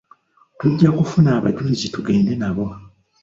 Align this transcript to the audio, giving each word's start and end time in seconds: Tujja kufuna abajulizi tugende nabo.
Tujja 0.59 0.89
kufuna 0.97 1.29
abajulizi 1.37 1.85
tugende 1.93 2.31
nabo. 2.41 2.65